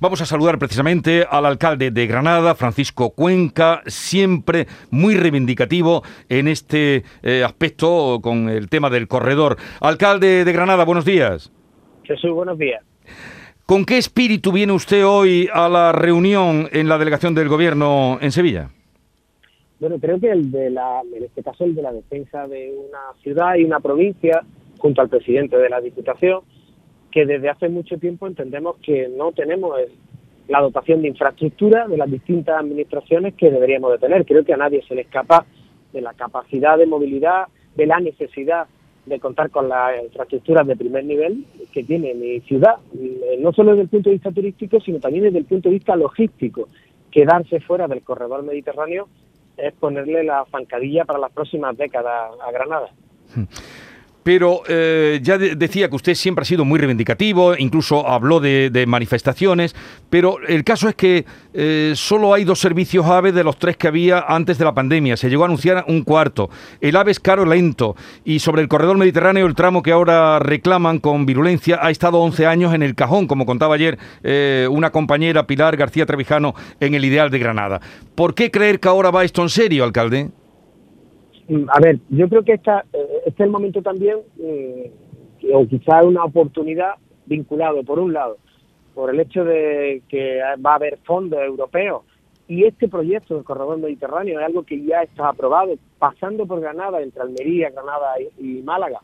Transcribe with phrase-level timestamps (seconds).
[0.00, 7.02] Vamos a saludar precisamente al alcalde de Granada, Francisco Cuenca, siempre muy reivindicativo en este
[7.24, 9.56] eh, aspecto con el tema del corredor.
[9.80, 11.50] Alcalde de Granada, buenos días.
[12.04, 12.80] Jesús, buenos días.
[13.66, 18.30] ¿Con qué espíritu viene usted hoy a la reunión en la delegación del gobierno en
[18.30, 18.70] Sevilla?
[19.80, 23.20] Bueno, creo que el de la, en este caso el de la defensa de una
[23.20, 24.42] ciudad y una provincia,
[24.78, 26.42] junto al presidente de la Diputación,
[27.10, 29.78] que desde hace mucho tiempo entendemos que no tenemos
[30.48, 34.24] la dotación de infraestructura de las distintas administraciones que deberíamos de tener.
[34.24, 35.46] Creo que a nadie se le escapa
[35.92, 37.46] de la capacidad de movilidad,
[37.76, 38.66] de la necesidad
[39.06, 43.70] de contar con las infraestructuras de primer nivel que tiene mi ciudad, eh, no solo
[43.70, 46.68] desde el punto de vista turístico, sino también desde el punto de vista logístico.
[47.10, 49.08] Quedarse fuera del corredor mediterráneo
[49.56, 52.90] es ponerle la zancadilla para las próximas décadas a Granada.
[54.28, 59.74] Pero eh, ya decía que usted siempre ha sido muy reivindicativo, incluso habló de, manifestaciones,
[60.10, 63.88] pero el caso es que eh, solo hay dos servicios AVE de los tres que
[63.88, 65.16] había antes de la pandemia.
[65.16, 66.50] Se llegó a anunciar un cuarto.
[66.82, 70.98] El AVE es caro lento y sobre el corredor mediterráneo el tramo que ahora reclaman
[70.98, 75.46] con virulencia ha estado 11 años en el cajón, como contaba ayer eh, una compañera
[75.46, 77.80] Pilar García Trevijano en el Ideal de Granada.
[78.14, 80.28] ¿Por qué creer que ahora va esto en serio, alcalde?
[81.68, 82.84] A ver, yo creo que esta,
[83.28, 84.90] este es el momento también, eh,
[85.52, 86.92] o quizás una oportunidad
[87.26, 88.38] vinculado, por un lado,
[88.94, 92.02] por el hecho de que va a haber fondos europeos.
[92.46, 97.02] Y este proyecto del corredor mediterráneo es algo que ya está aprobado, pasando por Granada,
[97.02, 99.00] entre Almería, Granada y, Málaga,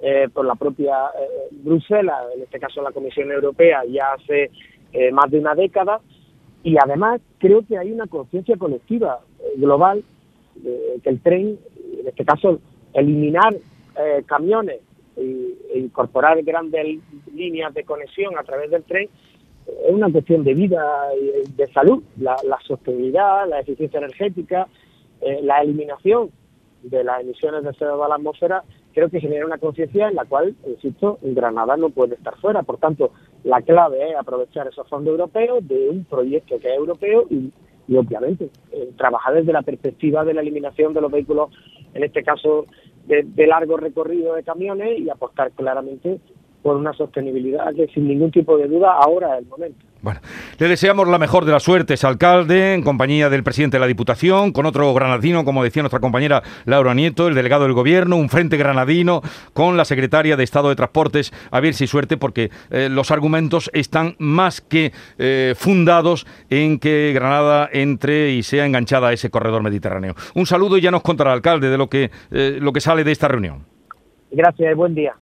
[0.00, 0.96] eh, por la propia
[1.50, 4.50] Bruselas, en este caso la Comisión Europea, ya hace
[5.12, 6.00] más de una década,
[6.62, 9.20] y además creo que hay una conciencia colectiva
[9.56, 10.04] global
[10.62, 11.58] que el tren
[12.04, 12.60] en este caso,
[12.94, 14.80] eliminar eh, camiones
[15.16, 16.98] e, incorporar grandes
[17.32, 19.08] líneas de conexión a través del tren
[19.66, 22.02] es una cuestión de vida y de salud.
[22.18, 22.36] La,
[22.66, 24.68] sostenibilidad, la eficiencia energética,
[25.20, 26.30] eh, la eliminación
[26.82, 30.26] de las emisiones de CO2 a la atmósfera, creo que genera una conciencia en la
[30.26, 32.62] cual, insisto, Granada no puede estar fuera.
[32.62, 37.26] Por tanto, la clave es aprovechar esos fondos europeos de un proyecto que es europeo
[37.30, 37.50] y,
[37.88, 41.50] obviamente, eh, trabajar desde la perspectiva de la eliminación de los vehículos
[41.92, 42.66] en este caso
[43.06, 46.20] de, largo recorrido de camiones y apostar claramente
[46.64, 49.84] por una sostenibilidad que sin ningún tipo de duda ahora es el momento.
[50.00, 50.20] Bueno,
[50.58, 54.50] le deseamos la mejor de las suertes, alcalde, en compañía del presidente de la Diputación,
[54.52, 58.56] con otro granadino, como decía nuestra compañera Laura Nieto, el delegado del Gobierno, un frente
[58.56, 59.20] granadino,
[59.52, 63.70] con la secretaria de Estado de Transportes, a ver si suerte, porque eh, los argumentos
[63.74, 69.62] están más que eh, fundados en que Granada entre y sea enganchada a ese corredor
[69.62, 70.14] mediterráneo.
[70.34, 73.12] Un saludo y ya nos contará, alcalde, de lo que, eh, lo que sale de
[73.12, 73.66] esta reunión.
[74.30, 75.14] Gracias, buen día.